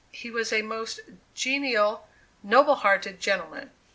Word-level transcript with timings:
He 0.11 0.31
was 0.31 0.51
a 0.51 0.63
most 0.63 0.99
genial, 1.35 2.07
noble 2.41 2.73
hearted 2.73 3.19
gentleman. 3.21 3.69